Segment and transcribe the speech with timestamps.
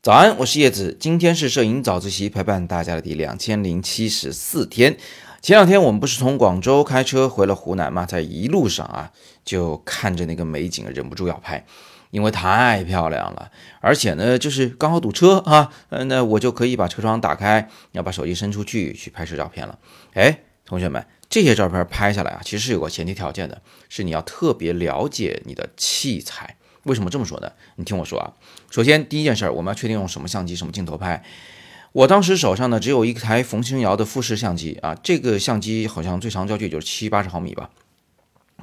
[0.00, 4.96] 早安，我是叶子，今天是摄影早自习陪伴大家的第两千零七十四天。
[5.42, 8.06] 前两天我们不是从广州开车回了湖南吗？
[8.06, 9.12] 在一路上啊，
[9.44, 11.64] 就看着那个美景，忍不住要拍，
[12.10, 13.50] 因为太漂亮了。
[13.80, 19.78] 而且呢，就是刚好堵车啊，那我就可以把车窗打开，要把手机伸出去去拍摄照片了。
[20.14, 26.56] 哎，同学们，这些照片拍下来啊，其实是有个前提条件的，是你要特别了解你的器材。
[26.84, 27.52] 为什么这么说呢？
[27.76, 28.32] 你听我说啊，
[28.70, 31.22] 首先第一件事，我们要确定用什么相机、什么镜头拍。
[31.92, 37.70] 我当时手上呢只有一台冯星瑶的富士相机啊，这个相机好像最长焦距就是七八十毫米吧，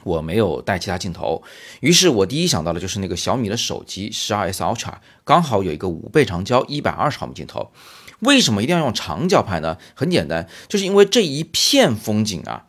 [0.03, 1.43] 我没有带其他镜头，
[1.81, 7.71] 于是我第一想到的就是那个小米的手机十二 S Ultra，刚好有一个五倍长焦一百二十毫米镜头。
[8.19, 9.77] 为什么一定要用长焦拍呢？
[9.93, 12.65] 很简单，就是因为这一片风景啊，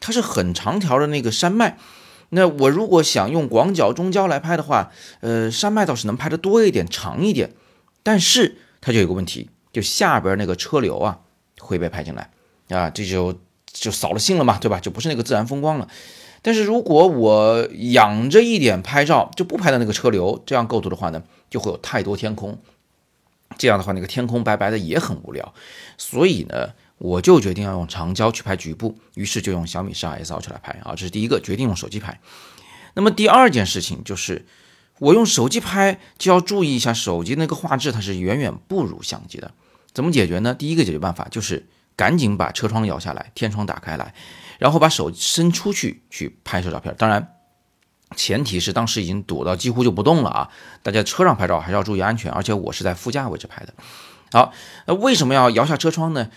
[0.00, 1.76] 它是很长条的那个山脉，
[2.30, 4.90] 那我如果想用广角、中焦来拍的话，
[5.20, 7.52] 呃，山脉倒是能拍的多一点、长一点，
[8.02, 9.50] 但是它就有个问题。
[9.72, 11.20] 就下边那个车流啊
[11.60, 12.30] 会被拍进来
[12.70, 13.38] 啊，这就
[13.72, 14.80] 就扫了兴了嘛，对吧？
[14.80, 15.86] 就不是那个自然风光了。
[16.42, 22.58] 但是如果我仰着一点拍照，就不拍到那个车流，这样构图的话呢，就会有太多天空。
[23.58, 25.54] 这样的话，那个天空白白的也很无聊。
[25.96, 30.92] 所以呢，我就决定要用长焦去拍局部，于是就用小米十二 S Ultra 来拍啊。
[30.92, 32.20] 这是第一个决定用手机拍。
[32.94, 34.46] 那么第二件事情就是。
[35.00, 39.54] 我用手机拍就要注意一下手机那个画质，它是远远不如相机的。
[39.94, 40.54] 怎么解决呢？
[40.54, 44.12] 第一个解决办法就是赶紧把车窗摇下来，天窗打开来，
[44.58, 46.94] 然后把手伸出去去拍摄照片。
[46.98, 47.36] 当然，
[48.16, 50.50] 前提是当时已经堵到几乎就不动了啊！
[50.82, 53.72] 大家车上拍照还是要注意安全，而且我是在副驾位置拍的。
[54.32, 54.52] 好，
[54.86, 56.28] 那为什么要摇下车窗呢？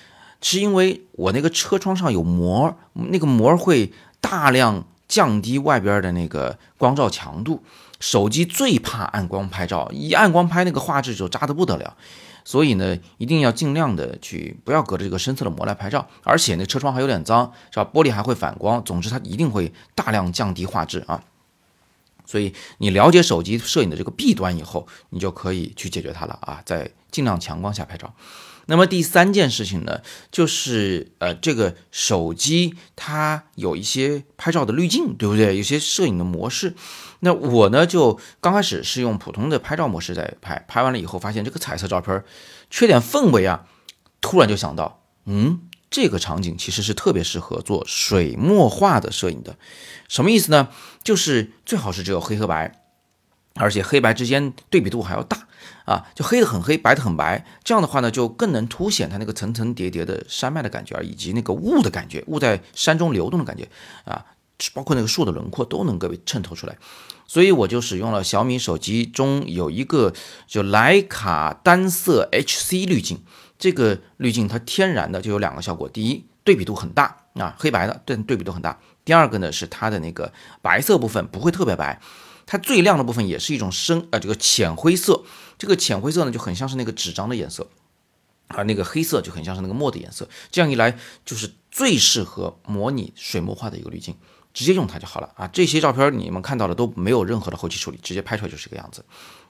[0.41, 7.63] 是因为我那个车窗上有膜，那个膜会大量降低外边的那个光照强度。
[7.99, 11.95] 手机最怕暗光拍照，一暗光拍那个画质就渣得不得了，
[12.43, 17.89] 所以呢，一定要尽量的去不要隔着这个深色的膜来拍照，而且那车窗还有点脏，是吧？
[17.93, 21.23] 玻璃还会反光，总之它一定会大量降低画质啊。
[22.33, 28.11] 所以你了解手机摄影的这个弊端以后，你就可以去解决它了啊，在尽量强光下拍照。
[28.65, 30.01] 那么第三件事情呢，
[30.31, 35.55] 就是呃，这个手机它有一些拍照的滤镜，对不对？
[35.55, 36.73] 有些摄影的模式。
[37.19, 42.23] 那我呢，就刚开始是用普通的拍照模式在拍，拍完了以后发现这个彩色照片
[42.71, 43.67] 缺点氛围啊，
[44.21, 49.55] 突然就想到，嗯，这个场景其实是特别适合做水墨画的摄影的。
[50.09, 50.69] 什么意思呢？
[51.03, 52.81] 就是最好是只有黑和白，
[53.53, 55.47] 而且黑白之间对比度还要大。
[55.85, 63.69] 啊，就黑的很黑，白的很白，这样的话呢，就更能凸显它那个层层叠叠的山脉的感觉，以及那个雾的感觉，雾在山中流动的感觉
[64.05, 64.25] 啊，
[64.73, 66.75] 包括那个树的轮廓都能够被衬托出来。
[67.25, 70.13] 所以我就使用了小米手机中有一个
[70.47, 73.19] 就徕卡单色 HC 滤镜，
[73.57, 82.01] 这个滤镜它天然的就有两个效果：第一，对比度很大啊，黑白的对对比度很大；第二个呢是它的那个白色部分不会特别白。
[82.45, 85.23] 它最亮的部分也是一种深呃这个浅灰色，
[85.57, 87.67] 这个浅灰色呢就很像是那个纸张的颜色，
[88.49, 90.27] 而那个黑色就很像是那个墨的颜色。
[90.51, 94.17] 这样一来就是最适合模拟水墨画的一个滤镜，
[94.53, 95.47] 直接用它就好了啊。
[95.47, 99.03] 这些照片你们看到的都没有任何的后期处理，直接拍出来就是这个样子。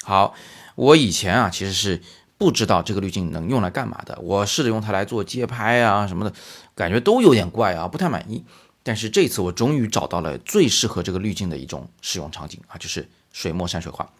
[0.03, 0.33] 好，
[0.75, 2.01] 我以前啊其实是
[2.37, 6.33] 不知道这个滤镜能用来干嘛的，我试着用它来做街拍啊什么的，
[6.75, 8.43] 感觉都有点怪啊，不太满意。
[8.81, 14.11] 但是这次我终于找到了最适合这个滤镜的一种使用场景啊，就是水墨山水画。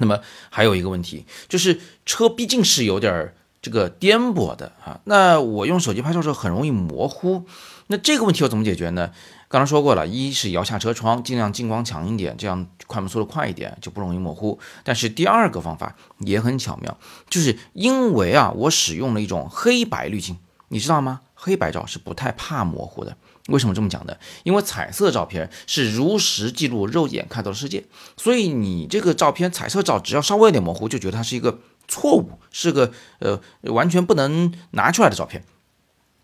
[0.00, 0.20] 那么
[0.50, 7.44] 还有一个问题，就是车毕竟是有点这个颠簸的啊，那我用手机拍照时候很容易模糊。
[7.88, 9.10] 那这个问题要怎么解决呢？
[9.48, 14.58] 刚才说过了，一是摇下车窗，尽量近光强一点，这样快门速度快一点，就不容易模糊。
[14.84, 16.98] 但是第二个方法也很巧妙，
[17.30, 20.36] 就是因为啊，我使用了一种黑白滤镜，
[20.68, 21.20] 你知道吗？
[21.34, 23.16] 黑白照是不太怕模糊的。
[23.46, 24.14] 为什么这么讲呢？
[24.42, 27.84] 因为彩色照片是如实记录肉眼看到的世界，
[28.18, 35.42] 所以你这个照片彩色照只要稍微有点模糊，就觉得它是一个错误，是个呃完全不能拿出来的照片。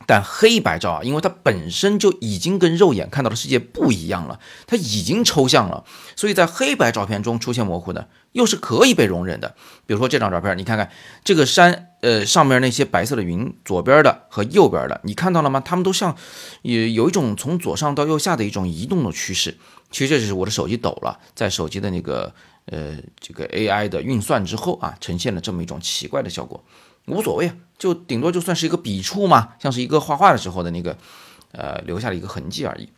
[0.06, 5.82] 但黑白照啊，因为它本身就已经跟肉眼看到的世界不一样了，它已经抽象了，
[6.14, 9.54] 所以在黑白照片中出现模糊呢，又是可以被容忍的。
[9.86, 10.90] 比如说这张照片，你看看
[11.24, 15.58] 这个山，呃，上面那些白色的云，左边的和右边的，你看到了吗？
[15.64, 16.14] 它们都像，
[16.60, 19.56] 有有一种从左上到右下的一种移动的趋势。
[19.90, 22.34] 其实这是我的手机抖了，在手机的那个
[22.66, 26.64] 呃这个 AI 的运算之后啊，呈现了这么一种奇怪的效果。
[27.06, 30.96] 无所谓啊，就顶多就算是一个笔触嘛，像是一个画画的时候的那个，
[31.52, 32.88] 呃，留下了一个痕迹而已。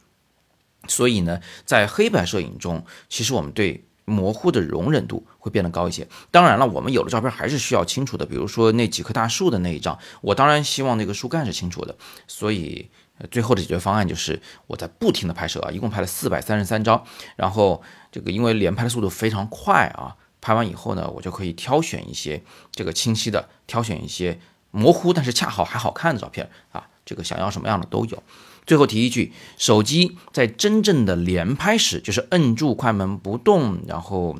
[0.86, 6.06] 所以呢，在黑白摄影中，其实我们对模糊的容忍度会变得高一些。
[6.30, 11.96] 当然了，我们有的照片还是需要清楚的，比如说那几棵大树的那一张，我当然希望那个树干是清楚的。
[12.28, 12.88] 所以
[13.32, 17.04] 最后的解决方案就是我在不停的拍摄啊，一共拍了四百三十三张，
[17.34, 17.82] 然后
[18.16, 22.42] 这个因为连拍的速度非常快啊，拍完以后呢，我就可以挑选一些
[22.72, 24.40] 这个清晰的，挑选一些
[24.70, 28.22] 模糊但是恰好还好看的照片啊，这个想要什么样的都有。
[28.64, 34.38] 最后提一句，手机在真正的连拍时，就是摁住快门不动，然后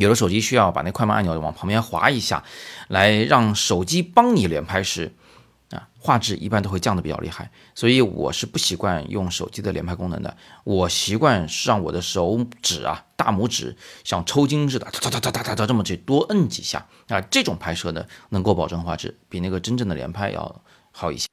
[0.00, 2.42] 有的手机需要把那快门按钮往旁边滑一下，
[2.88, 5.14] 来让手机帮你连拍时，
[5.70, 7.50] 啊，画质一般都会降的比较厉害。
[7.74, 21.26] 所以我是不习惯用手机的连拍功能的，我习惯是让我的手指啊，大拇指像抽筋似的，哒哒哒哒哒哒这么去多摁几下啊，这种拍摄呢，能够保证画质，比那个真正的连拍要好一些。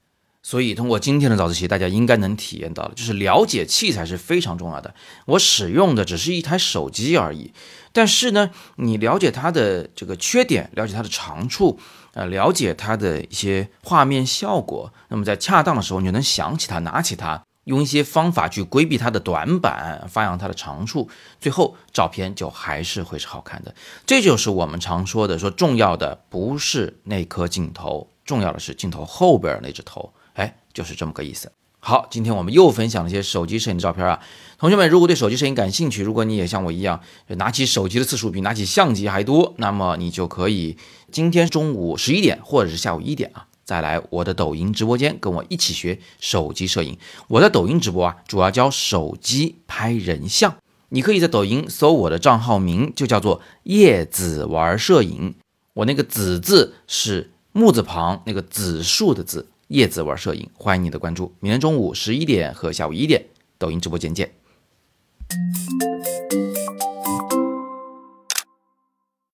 [0.43, 4.95] 所以，通过今天的早自习，大家应该能体验到了，就是了解器材是非常重要的。
[5.25, 7.51] 我使用的只是一台手机而已，
[7.91, 11.77] 但是呢，你了解它的这个缺点，了解它的长处，
[12.17, 21.07] 呃，了解它的一些画面效果，那么在恰当的时候，你就能想起它，拿起它，用一些方法去规避它的短板，发扬它的长处，
[21.39, 23.75] 最后照片就还是会是好看的。
[24.07, 30.11] 这就是我们常说的，说重要的不是那颗镜头，重要的是镜头后边那只头。
[30.33, 31.51] 哎，就是这么个意思。
[31.79, 34.19] 好，今天我们又分享了一些手机摄影照片啊。
[34.57, 40.75] 同学们，如果对手机摄影感兴趣，如果你也像我一样拿起手机的次数比拿起相机还多，那么你就可以
[41.11, 46.97] 今天中午十一点或者是下午一点啊，再来我的抖音直播间跟我一起学手机摄影。
[47.29, 50.57] 我的抖音直播啊，主要教手机拍人像。
[50.89, 55.35] 你可以在抖音搜我的账号名，就叫做叶子玩摄影。
[55.75, 59.47] 我那个子字是木字旁那个子树的字。
[59.67, 61.33] 叶子玩摄影，欢迎你的关注。
[61.39, 63.25] 明天中午十一点和下午一点，
[63.57, 64.31] 抖音直播间见。